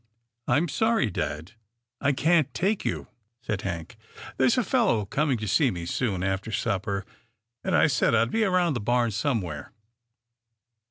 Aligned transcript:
"I'm 0.57 0.67
sorry, 0.67 1.11
dad, 1.11 1.51
I 2.01 2.11
can't 2.11 2.51
take 2.55 2.83
you," 2.83 3.05
said 3.39 3.61
Hank," 3.61 3.97
there's 4.37 4.57
a 4.57 4.63
fellow 4.63 5.05
coming 5.05 5.37
to 5.37 5.47
see 5.47 5.69
me 5.69 5.85
soon 5.85 6.23
after 6.23 6.51
sup 6.51 6.81
per, 6.81 7.05
and 7.63 7.75
I 7.75 7.85
said 7.85 8.15
I'd 8.15 8.31
be 8.31 8.43
round 8.43 8.75
the 8.75 8.79
barn 8.79 9.11
somewhere." 9.11 9.73